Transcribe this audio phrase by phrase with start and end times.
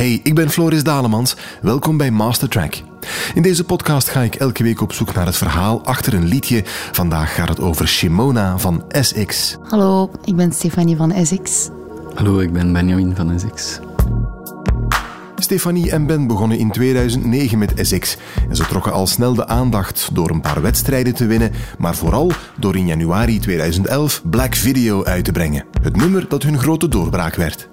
[0.00, 1.36] Hey, ik ben Floris Dalemans.
[1.62, 2.82] Welkom bij Mastertrack.
[3.34, 6.62] In deze podcast ga ik elke week op zoek naar het verhaal achter een liedje.
[6.92, 9.56] Vandaag gaat het over Shimona van SX.
[9.62, 11.68] Hallo, ik ben Stefanie van SX.
[12.14, 13.80] Hallo, ik ben Benjamin van SX.
[15.36, 18.16] Stefanie en Ben begonnen in 2009 met SX
[18.48, 22.32] en ze trokken al snel de aandacht door een paar wedstrijden te winnen, maar vooral
[22.58, 25.64] door in januari 2011 Black Video uit te brengen.
[25.82, 27.69] Het nummer dat hun grote doorbraak werd.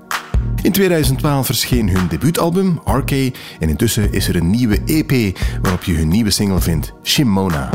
[0.61, 3.11] In 2012 verscheen hun debuutalbum, RK,
[3.59, 7.69] en intussen is er een nieuwe EP waarop je hun nieuwe single vindt, Shimona.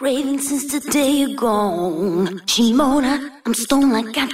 [0.00, 1.22] Raving since the day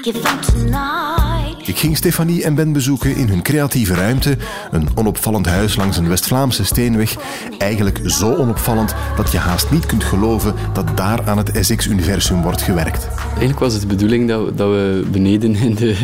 [0.02, 1.33] give up tonight.
[1.66, 4.36] Ik ging Stefanie en Ben bezoeken in hun creatieve ruimte,
[4.70, 7.16] een onopvallend huis langs een West-Vlaamse steenweg.
[7.58, 12.62] Eigenlijk zo onopvallend dat je haast niet kunt geloven dat daar aan het SX-universum wordt
[12.62, 13.08] gewerkt.
[13.28, 15.96] Eigenlijk was het de bedoeling dat we, dat we beneden in de,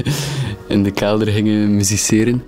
[0.68, 2.42] in de kelder gingen musiceren.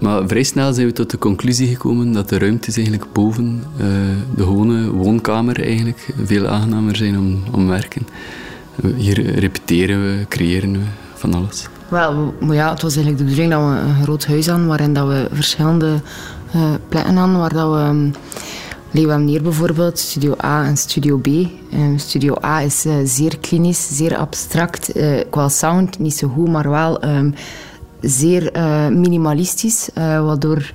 [0.00, 3.86] Maar vrij snel zijn we tot de conclusie gekomen dat de ruimtes eigenlijk boven uh,
[4.34, 8.06] de gewone woonkamer eigenlijk veel aangenamer zijn om, om werken.
[8.96, 11.68] Hier repeteren we, creëren we, van alles.
[11.90, 15.08] Wel, ja, het was eigenlijk de bedoeling dat we een groot huis hadden waarin dat
[15.08, 16.00] we verschillende
[16.54, 17.78] uh, plekken hadden waar dat we...
[17.78, 18.12] Um,
[18.92, 21.26] hebben hier bijvoorbeeld Studio A en Studio B.
[21.26, 24.96] Um, studio A is uh, zeer klinisch, zeer abstract.
[24.96, 27.34] Uh, qua sound niet zo goed, maar wel um,
[28.00, 29.88] zeer uh, minimalistisch.
[29.98, 30.72] Uh, waardoor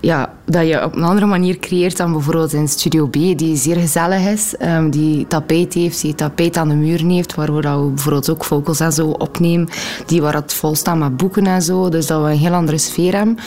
[0.00, 3.76] ja, dat je op een andere manier creëert dan bijvoorbeeld in Studio B, die zeer
[3.76, 4.54] gezellig is.
[4.62, 8.80] Um, die tapijt heeft, die tapijt aan de muur heeft, dat we bijvoorbeeld ook vocals
[8.80, 9.68] en zo opnemen.
[10.06, 11.88] Die waar het vol staat met boeken en zo.
[11.88, 13.38] Dus dat we een heel andere sfeer hebben.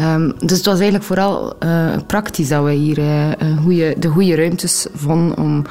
[0.00, 2.94] Um, dus het was eigenlijk vooral uh, praktisch dat we hier
[3.98, 5.64] de goede ruimtes vonden om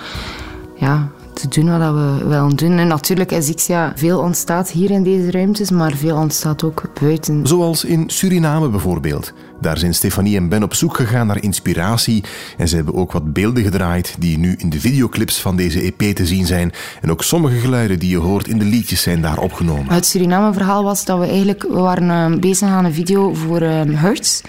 [0.76, 1.10] ja,
[1.40, 2.78] te doen wat we willen doen.
[2.78, 7.48] En natuurlijk is Ixia, veel ontstaat hier in deze ruimtes, maar veel ontstaat ook buiten.
[7.48, 9.34] Zoals in Suriname bijvoorbeeld.
[9.62, 12.24] Daar zijn Stefanie en Ben op zoek gegaan naar inspiratie
[12.58, 16.16] en ze hebben ook wat beelden gedraaid die nu in de videoclips van deze EP
[16.16, 16.72] te zien zijn.
[17.02, 19.94] En ook sommige geluiden die je hoort in de liedjes zijn daar opgenomen.
[19.94, 23.82] Het Suriname-verhaal was dat we eigenlijk we waren uh, bezig aan een video voor uh,
[23.86, 24.42] Hertz.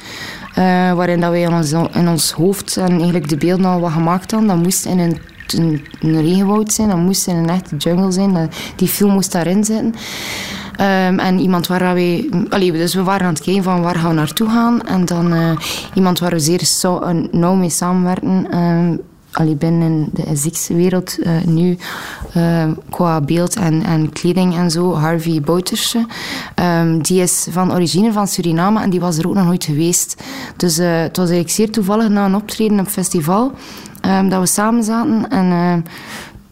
[0.50, 3.92] Uh, waarin dat we in ons, in ons hoofd en eigenlijk de beelden al wat
[3.92, 4.48] gemaakt hadden.
[4.48, 5.18] Dat moest in een
[5.52, 8.50] een, een regenwoud zijn, dat moest in een echte jungle zijn.
[8.76, 9.94] Die film moest daarin zitten.
[10.80, 11.82] Um, en iemand waar.
[12.48, 14.82] Allee, dus we waren aan het kijken van waar gaan we naartoe gaan.
[14.82, 15.50] En dan uh,
[15.94, 18.58] iemand waar we zeer so, uh, nauw mee samenwerken...
[18.58, 19.00] Um,
[19.32, 21.76] allee, binnen de SX-wereld uh, nu
[22.36, 26.06] uh, qua beeld en, en kleding en zo, Harvey Bouterse.
[27.02, 30.22] Die is van origine van Suriname en die was er ook nog nooit geweest.
[30.56, 33.52] Dus het was eigenlijk zeer toevallig na een optreden op festival
[34.06, 35.74] um, dat we samen zaten en uh,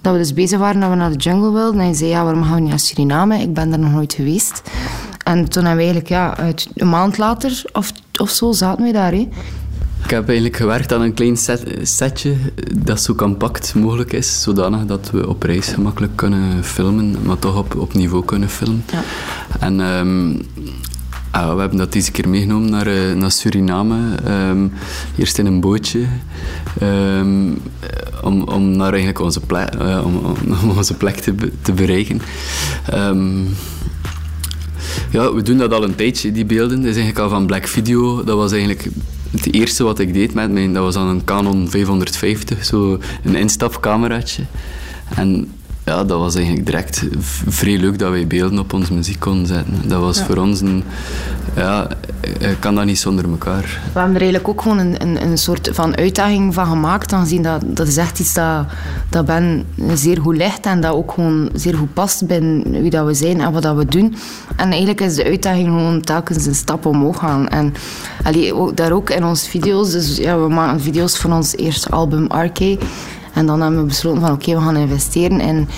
[0.00, 1.80] dat we dus bezig waren dat we naar de jungle wilden.
[1.80, 3.38] En hij zei, ja, waarom gaan we niet naar Suriname?
[3.38, 4.62] Ik ben daar nog nooit geweest.
[5.24, 9.12] En toen hebben we eigenlijk, ja, een maand later of, of zo zaten we daar.
[9.12, 9.28] Hè.
[10.04, 12.36] Ik heb eigenlijk gewerkt aan een klein set, setje
[12.76, 17.56] dat zo compact mogelijk is, zodanig dat we op reis gemakkelijk kunnen filmen, maar toch
[17.56, 18.84] op, op niveau kunnen filmen.
[18.92, 19.02] Ja.
[19.60, 20.40] En um,
[21.30, 23.96] ah, we hebben dat deze keer meegenomen naar, uh, naar Suriname.
[24.28, 24.72] Um,
[25.16, 26.06] eerst in een bootje.
[26.82, 27.58] Um,
[28.22, 30.36] om, om naar eigenlijk onze plek, uh, om,
[30.76, 32.20] onze plek te, te bereiken.
[35.10, 36.76] ja, we doen dat al een tijdje, die beelden.
[36.76, 38.24] Dat is eigenlijk al van Black Video.
[38.24, 38.88] Dat was eigenlijk
[39.30, 43.34] het eerste wat ik deed met mij, dat was dan een Canon 550, zo een
[43.34, 44.42] instapcameraatje.
[45.14, 45.48] En
[45.88, 47.04] ja, dat was eigenlijk direct
[47.48, 49.88] vrij leuk dat wij beelden op onze muziek konden zetten.
[49.88, 50.84] Dat was voor ons een...
[51.56, 51.88] Ja,
[52.38, 53.80] ik kan dat niet zonder elkaar.
[53.92, 57.12] We hebben er eigenlijk ook gewoon een, een, een soort van uitdaging van gemaakt.
[57.12, 58.66] Aangezien dat, dat is echt iets dat,
[59.10, 63.06] dat Ben zeer goed ligt en dat ook gewoon zeer goed past bij wie dat
[63.06, 64.16] we zijn en wat dat we doen.
[64.56, 67.48] En eigenlijk is de uitdaging gewoon telkens een stap omhoog gaan.
[67.48, 67.74] En
[68.22, 69.90] allee, ook, daar ook in onze video's.
[69.90, 72.78] Dus ja, we maken video's van ons eerste album Arcade.
[73.34, 75.68] En dan hebben we besloten van oké, we gaan investeren in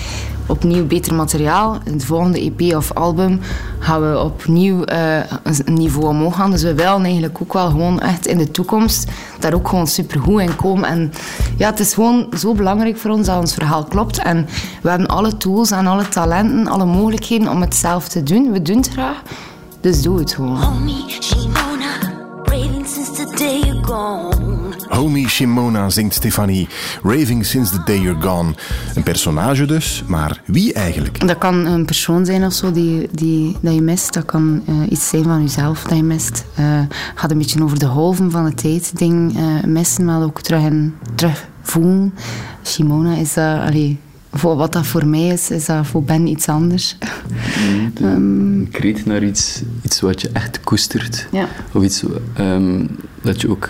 [0.51, 1.77] opnieuw beter materiaal.
[1.83, 3.39] In het volgende EP of album
[3.79, 5.17] gaan we opnieuw uh,
[5.65, 6.51] een niveau omhoog gaan.
[6.51, 10.41] Dus we willen eigenlijk ook wel gewoon echt in de toekomst daar ook gewoon supergoed
[10.41, 10.89] in komen.
[10.89, 11.11] En
[11.57, 14.17] ja, het is gewoon zo belangrijk voor ons dat ons verhaal klopt.
[14.17, 14.47] En
[14.81, 18.51] we hebben alle tools en alle talenten, alle mogelijkheden om het zelf te doen.
[18.51, 19.21] We doen het graag,
[19.81, 20.61] dus doe het gewoon.
[20.61, 21.99] Homie, Shimona,
[22.85, 24.60] since the day you're gone.
[24.91, 26.67] Homie Shimona zingt Stefanie.
[27.03, 28.53] Raving since the day you're gone.
[28.95, 31.27] Een personage dus, maar wie eigenlijk?
[31.27, 34.13] Dat kan een persoon zijn of zo die, die, dat je mist.
[34.13, 36.45] Dat kan uh, iets zijn van jezelf dat je mist.
[36.59, 36.79] Uh,
[37.15, 40.61] gaat een beetje over de golven van de tijd ding uh, missen, maar ook terug,
[40.61, 42.13] in, terug voelen.
[42.63, 43.59] Shimona is dat...
[43.59, 43.99] Allee,
[44.31, 46.95] voor wat dat voor mij is, is dat voor Ben iets anders.
[48.01, 51.27] Um, kreet naar iets, iets wat je echt koestert.
[51.31, 51.47] Ja.
[51.71, 52.03] Of iets
[52.39, 52.87] um,
[53.21, 53.69] dat je ook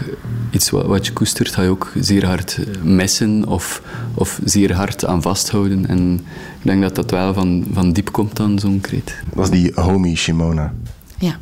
[0.51, 3.81] iets wat, wat, je koestert, ga je ook zeer hard missen of,
[4.13, 5.87] of zeer hard aan vasthouden.
[5.87, 6.13] En
[6.59, 9.15] ik denk dat dat wel van, van diep komt dan, zo'n kreet.
[9.35, 10.73] Dat is die homie Shimona.
[11.17, 11.35] Ja.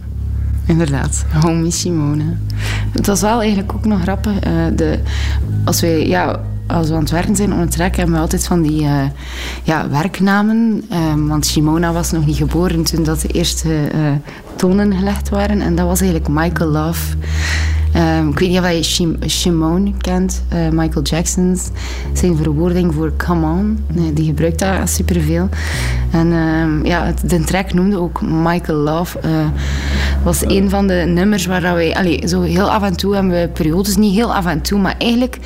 [0.69, 2.23] Inderdaad, homie Simone.
[2.91, 4.33] Het was wel eigenlijk ook nog grappig.
[4.33, 4.99] Uh, de,
[5.65, 8.47] als wij ja, als we aan het werken zijn op een track, hebben we altijd
[8.47, 9.03] van die uh,
[9.63, 10.83] ja, werknamen.
[10.93, 14.11] Um, want Simona was nog niet geboren toen dat de eerste uh,
[14.55, 15.61] tonen gelegd waren.
[15.61, 17.15] En dat was eigenlijk Michael Love.
[17.95, 21.69] Um, ik weet niet of je Shim Shimon kent, uh, Michael Jackson's.
[22.13, 23.85] Zijn verwoording voor come on.
[23.93, 25.49] Nee, die gebruikt dat superveel.
[26.11, 29.19] En um, ja, de track noemde ook Michael Love.
[29.25, 29.31] Uh,
[30.23, 31.95] was een van de nummers waar wij...
[31.95, 34.95] Allee, zo heel af en toe hebben we periodes, niet heel af en toe, maar
[34.97, 35.37] eigenlijk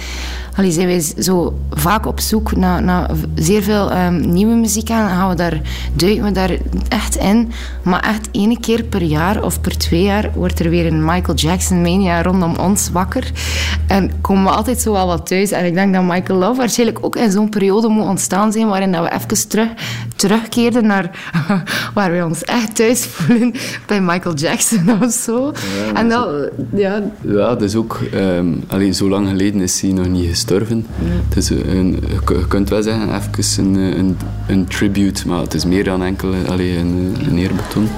[0.55, 5.07] allee, zijn wij zo vaak op zoek naar, naar zeer veel um, nieuwe muziek aan.
[5.07, 5.61] Dan gaan we daar,
[5.93, 6.57] duiken we daar
[6.87, 7.51] echt in.
[7.83, 11.37] Maar echt één keer per jaar of per twee jaar wordt er weer een Michael
[11.37, 13.31] Jackson mania rondom ons wakker.
[13.87, 15.51] En komen we altijd zo wel wat thuis.
[15.51, 18.91] En ik denk dat Michael Love waarschijnlijk ook in zo'n periode moet ontstaan zijn waarin
[18.91, 19.69] dat we even terug,
[20.15, 21.31] terugkeerden naar
[21.93, 23.53] waar we ons echt thuis voelen
[23.85, 25.51] bij Michael Jackson of zo.
[25.53, 27.01] Ja, en dat, ja.
[27.21, 27.99] Ja, dat is ook...
[28.13, 30.85] Um, allee, zo lang geleden is hij nog niet gestorven.
[31.27, 34.17] Het is een, je kunt wel zeggen, even een, een,
[34.47, 37.89] een tribute, maar het is meer dan enkel allee, een, een eerbetoon.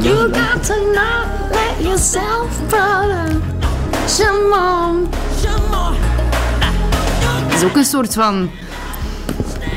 [0.00, 3.40] You got to not let yourself, brother.
[4.08, 5.06] Shimon.
[7.46, 8.50] Het is ook een soort van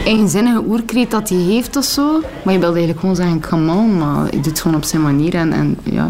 [0.07, 2.19] eigenzinnige oerkreet dat hij heeft of zo.
[2.43, 5.01] Maar je wilde eigenlijk gewoon zeggen, come on, maar hij doet het gewoon op zijn
[5.01, 5.33] manier.
[5.33, 6.09] En, en ja,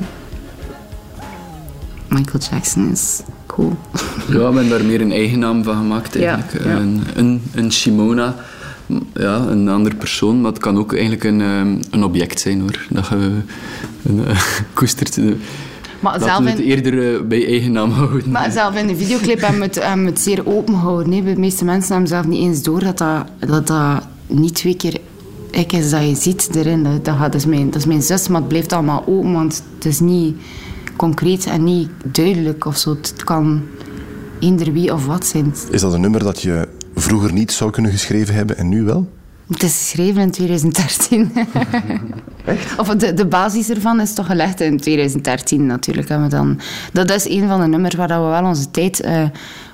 [2.08, 3.76] Michael Jackson is cool.
[4.32, 6.64] Ja, ik ben daar meer een eigen naam van gemaakt eigenlijk.
[6.64, 6.78] Ja, ja.
[6.78, 8.36] Een, een, een Shimona,
[9.14, 12.86] ja, een andere persoon, maar het kan ook eigenlijk een, um, een object zijn hoor.
[12.90, 13.42] Dat je
[14.04, 14.40] een, uh,
[14.74, 15.20] koestert.
[16.00, 18.32] Maar Laten we het eerder uh, bij eigen naam houden.
[18.32, 21.14] Maar zelf in de videoclip hebben we het, hebben we het zeer open gehouden.
[21.14, 21.24] Hè.
[21.24, 25.00] De meeste mensen hebben zelf niet eens door dat dat, dat, dat niet twee keer
[25.52, 26.84] ik is dat je ziet erin.
[26.84, 29.64] Dat, dat, dat, is mijn, dat is mijn zus, maar het blijft allemaal open, want
[29.76, 30.36] het is niet
[30.96, 32.90] concreet en niet duidelijk of zo.
[32.90, 33.62] Het kan
[34.40, 35.54] eender wie of wat zijn.
[35.70, 39.08] Is dat een nummer dat je vroeger niet zou kunnen geschreven hebben en nu wel?
[39.48, 41.32] Het is geschreven in 2013.
[42.46, 42.80] Echt?
[42.80, 46.08] Of de, de basis ervan is toch gelegd in 2013 natuurlijk.
[46.08, 46.60] We dan,
[46.94, 49.24] dat is een van de nummers waar dat we wel onze tijd uh,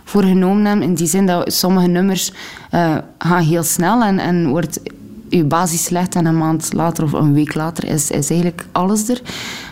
[0.03, 0.87] voor genomen hebben.
[0.87, 2.31] In die zin dat sommige nummers
[2.71, 4.79] uh, gaan heel snel en, en wordt
[5.29, 9.09] uw basis gelegd en een maand later of een week later is, is eigenlijk alles
[9.09, 9.21] er.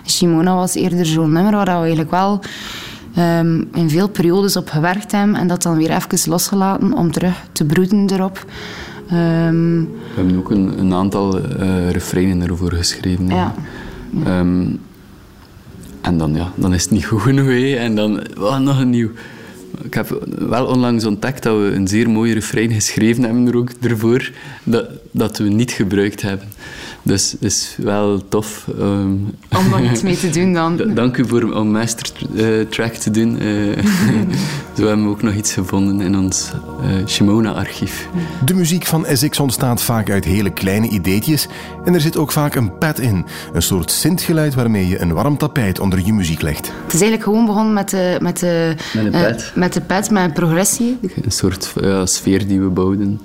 [0.06, 2.40] Shimona was eerder zo'n nummer waar we eigenlijk wel
[3.18, 7.46] um, in veel periodes op gewerkt hebben en dat dan weer even losgelaten om terug
[7.52, 8.46] te broeden erop.
[9.14, 13.28] Um, we hebben ook een, een aantal uh, refreinen erover geschreven.
[13.28, 13.54] Ja.
[14.28, 14.80] Um,
[16.02, 17.76] en dan, ja, dan is het niet goed genoeg.
[17.76, 19.10] En dan oh, nog een nieuw.
[19.84, 23.70] Ik heb wel onlangs ontdekt dat we een zeer mooi refrein geschreven hebben er ook
[23.82, 24.32] ervoor,
[24.64, 26.48] dat, dat we niet gebruikt hebben.
[27.04, 28.68] Dus het is wel tof.
[28.80, 30.94] Um, om nog iets mee te doen dan.
[30.94, 33.30] Dank u voor om mastertrack uh, te doen.
[33.42, 33.78] Uh,
[34.78, 36.52] zo hebben we ook nog iets gevonden in ons
[36.84, 38.08] uh, Shimona-archief.
[38.46, 41.48] De muziek van SX ontstaat vaak uit hele kleine ideetjes
[41.86, 43.26] en er zit ook vaak een pad in.
[43.54, 46.72] Een soort synthgeluid waarmee je een warm tapijt onder je muziek legt.
[46.84, 48.18] Het is eigenlijk gewoon begonnen met de...
[48.22, 49.52] Met, de, met een pad.
[49.56, 50.98] met de pad, met een progressie.
[51.22, 51.74] Een soort
[52.04, 53.22] sfeer die we bouwden.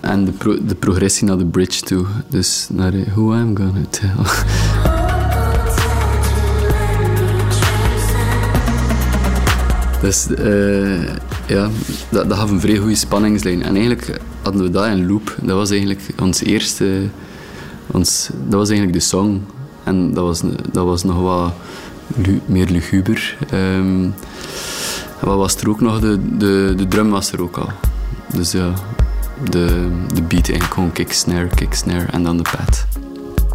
[0.00, 0.32] En de,
[0.66, 2.04] de, progressie naar de bridge toe.
[2.28, 4.10] Dus naar Who I'm Gonna Tell.
[10.06, 11.08] dus uh,
[11.46, 11.70] ja,
[12.08, 13.62] dat, dat gaf een vrij goede spanningslijn.
[13.62, 15.36] En eigenlijk hadden we dat in loop.
[15.42, 17.02] Dat was eigenlijk ons eerste...
[17.86, 19.42] Ons, dat was eigenlijk de song.
[19.84, 20.40] En dat was,
[20.72, 21.52] dat was nog wat
[22.46, 23.36] meer luguber.
[23.54, 24.14] Um,
[25.20, 26.00] wat was er ook nog?
[26.00, 27.68] De, de, de drum was er ook al.
[28.34, 28.72] Dus ja,
[29.50, 32.86] de, de beat eigenlijk gewoon kick, snare, kick, snare en dan de pad.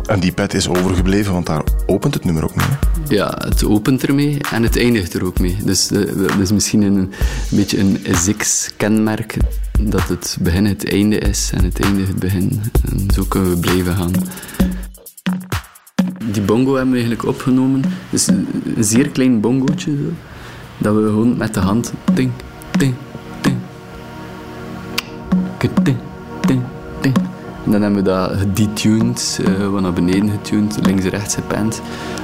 [0.06, 2.66] En die pad is overgebleven, want daar opent het nummer ook mee.
[2.66, 3.16] Hè?
[3.16, 5.58] Ja, het opent ermee en het eindigt er ook mee.
[5.64, 7.10] Dus dat is misschien een, een
[7.50, 9.38] beetje een Zix-kenmerk
[9.80, 12.62] dat het begin het einde is en het einde het begin.
[12.90, 14.12] En zo kunnen we blijven gaan.
[16.32, 17.82] Die bongo hebben we eigenlijk opgenomen.
[18.10, 18.48] Dus een
[18.80, 19.92] zeer klein bongootje.
[19.92, 20.14] Zo,
[20.82, 21.94] dat we gewoon met de hand...
[22.14, 22.32] Ding,
[22.78, 22.94] ding,
[23.42, 23.58] ding.
[25.84, 25.98] Ding,
[26.42, 26.62] ding,
[27.02, 27.16] ding.
[27.66, 31.82] En dan hebben we dat gedetuned, uh, wat naar beneden getuned, links en rechts gepend.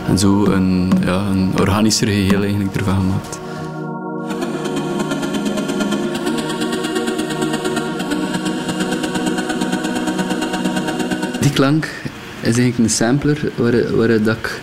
[0.08, 3.40] En zo een, ja, een organischer geheel eigenlijk ervan gemaakt.
[11.42, 11.86] Die klank
[12.42, 14.62] is eigenlijk een sampler waar, waar dat ik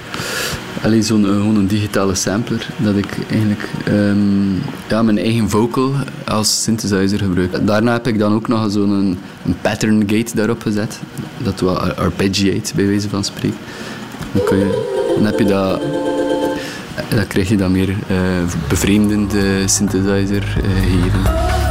[0.85, 5.93] Alleen zo'n gewoon een digitale sampler, dat ik eigenlijk um, ja, mijn eigen vocal
[6.27, 7.67] als synthesizer gebruik.
[7.67, 9.19] Daarna heb ik dan ook nog zo'n een,
[9.61, 11.01] pattern gate daarop gezet,
[11.43, 13.59] dat wat arpeggiate bij wijze van spreken.
[14.33, 15.81] Dan, kun je, heb je dat,
[17.09, 17.97] dan krijg je dan meer uh,
[18.69, 21.64] bevreemdende synthesizer gegeven.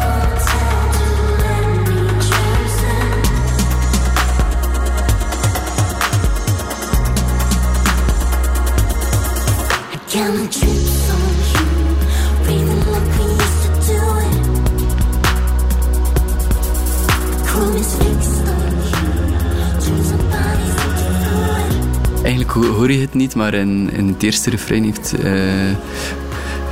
[22.83, 25.31] Hoor je het niet, maar in, in het eerste refrein heeft, uh,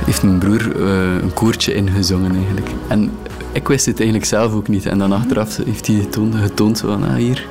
[0.04, 2.68] heeft mijn broer uh, een koortje ingezongen eigenlijk.
[2.88, 3.10] En
[3.52, 4.86] ik wist het eigenlijk zelf ook niet.
[4.86, 7.46] En dan achteraf heeft hij getoond, getoond van, ah, hier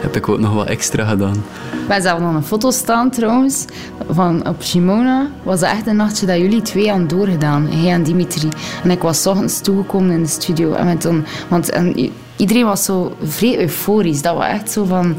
[0.00, 1.44] heb ik ook nog wat extra gedaan.
[1.88, 3.64] Wij zelf nog een foto staan trouwens,
[4.08, 5.30] van op Shimona.
[5.42, 8.48] Was het echt een nachtje dat jullie twee aan doorgedaan, hij en Dimitri.
[8.82, 10.72] En ik was ochtends toegekomen in de studio.
[10.72, 14.22] En met dan, want en iedereen was zo vrij euforisch.
[14.22, 15.16] Dat was echt zo van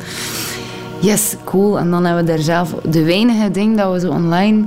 [0.99, 1.79] yes, cool.
[1.79, 4.63] En dan hebben we daar zelf de weinige dingen dat we zo online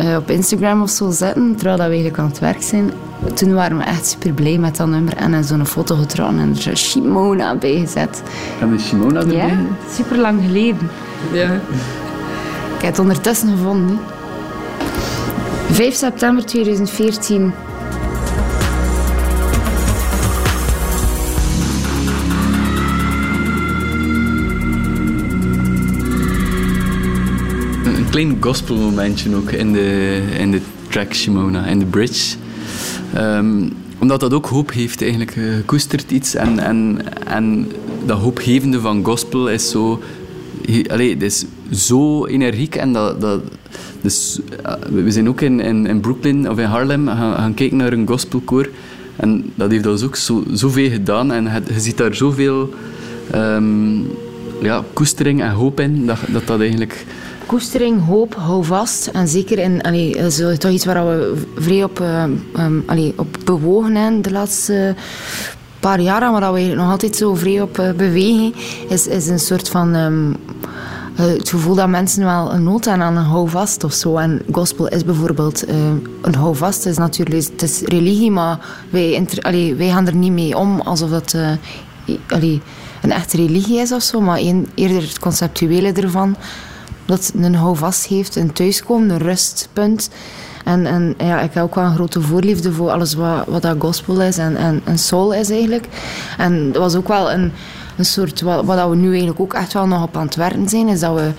[0.00, 2.90] uh, op Instagram of zo zetten, terwijl dat we eigenlijk aan het werk zijn.
[3.34, 6.56] Toen waren we echt super blij met dat nummer en hebben zo'n foto getrokken en
[6.64, 8.22] er is Shimona bij gezet.
[8.58, 9.36] Hebben we Shimona erbij?
[9.36, 9.56] Ja,
[9.94, 10.90] super lang geleden.
[11.32, 11.50] Ja.
[12.76, 13.98] Ik heb het ondertussen gevonden.
[15.70, 17.52] 5 september 2014
[28.12, 32.36] klein gospelmomentje ook in de, in de track Shimona, in de bridge.
[33.16, 35.36] Um, omdat dat ook hoop heeft eigenlijk.
[35.36, 37.72] Uh, koestert iets en, en, en
[38.06, 40.02] dat hoopgevende van gospel is zo...
[40.86, 43.20] Allee, het is zo energiek en dat...
[43.20, 43.40] dat
[44.00, 44.72] dus, uh,
[45.04, 48.68] we zijn ook in, in, in, Brooklyn of in Harlem gaan, kijken naar een gospelkoor.
[49.16, 51.32] En dat heeft ons ook zo, zoveel gedaan.
[51.32, 52.74] En het, je ziet daar zoveel
[53.34, 54.06] um,
[54.62, 57.04] ja, koestering en hoop in, dat dat, dat eigenlijk
[57.46, 59.06] koestering, hoop, hou vast.
[59.06, 62.24] En zeker in, allee, dat is toch iets waar we vrij op, uh,
[62.58, 64.94] um, allee, op bewogen zijn de laatste
[65.80, 68.54] paar jaar, maar dat we nog altijd zo vrij op uh, bewegen,
[68.88, 69.94] is, is een soort van...
[69.94, 70.36] Um,
[71.14, 74.16] het gevoel dat mensen wel een nood hebben aan een houvast of zo.
[74.16, 75.74] En gospel is bijvoorbeeld uh,
[76.22, 76.86] een houvast.
[76.86, 78.58] is natuurlijk het is religie, maar
[78.90, 81.50] wij, allee, wij gaan er niet mee om alsof uh,
[82.28, 82.60] allee,
[83.02, 84.20] een echte religie is of zo.
[84.20, 84.38] Maar
[84.74, 86.36] eerder het conceptuele ervan
[87.12, 90.10] dat een houvast heeft, een thuiskomen, een rustpunt.
[90.64, 93.76] En, en ja, ik heb ook wel een grote voorliefde voor alles wat, wat dat
[93.78, 95.88] gospel is en, en, soul is eigenlijk.
[96.38, 97.52] En dat was ook wel een,
[97.96, 100.68] een soort, wat, wat we nu eigenlijk ook echt wel nog op aan het werken
[100.68, 101.30] zijn, is dat we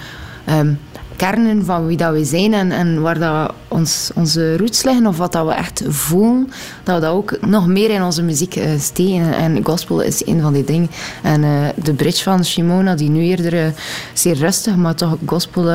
[0.54, 0.80] um,
[1.16, 5.18] kernen van wie dat we zijn en, en waar dat ons, onze roots liggen of
[5.18, 6.50] wat dat we echt voelen,
[6.84, 9.34] dat we dat ook nog meer in onze muziek uh, steken.
[9.34, 10.90] En gospel is een van die dingen.
[11.24, 13.66] En uh, de bridge van Shimona, die nu eerder uh,
[14.14, 15.70] zeer rustig, maar toch gospel,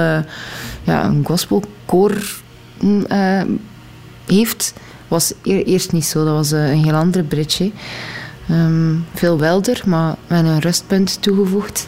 [0.83, 2.41] ja, een gospelkoor
[2.81, 3.07] mm,
[4.27, 4.75] heeft,
[5.09, 6.25] was eerst niet zo.
[6.25, 7.71] Dat was een heel andere bridge.
[8.51, 11.87] Um, veel welder, maar met een rustpunt toegevoegd.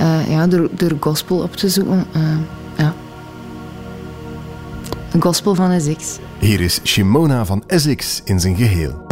[0.00, 2.06] Uh, ja, door, door gospel op te zoeken.
[2.16, 2.22] Uh,
[2.76, 2.94] ja.
[5.20, 6.18] Gospel van Essex.
[6.38, 9.07] Hier is Shimona van Essex in zijn geheel.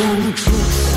[0.00, 0.89] 中出。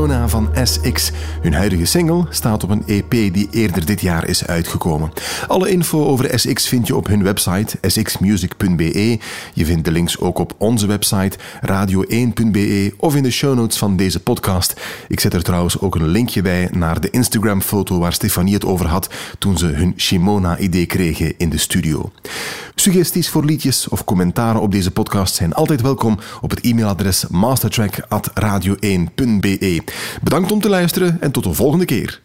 [0.00, 1.10] Shimona van SX.
[1.40, 5.12] Hun huidige single staat op een EP die eerder dit jaar is uitgekomen.
[5.48, 9.18] Alle info over SX vind je op hun website sxmusic.be.
[9.54, 13.96] Je vindt de links ook op onze website radio1.be of in de show notes van
[13.96, 14.80] deze podcast.
[15.08, 18.86] Ik zet er trouwens ook een linkje bij naar de Instagram-foto waar Stefanie het over
[18.86, 22.10] had toen ze hun Shimona-idee kregen in de studio.
[22.74, 29.82] Suggesties voor liedjes of commentaren op deze podcast zijn altijd welkom op het e-mailadres mastertrack.radio1.be.
[30.22, 32.20] Bedankt om te luisteren en tot de volgende keer.